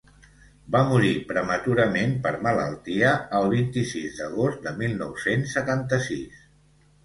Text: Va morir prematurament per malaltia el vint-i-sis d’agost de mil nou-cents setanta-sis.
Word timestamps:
Va 0.75 0.79
morir 0.91 1.11
prematurament 1.31 2.15
per 2.23 2.31
malaltia 2.49 3.13
el 3.43 3.47
vint-i-sis 3.53 4.19
d’agost 4.23 4.65
de 4.67 4.77
mil 4.83 4.99
nou-cents 5.07 5.57
setanta-sis. 5.61 6.45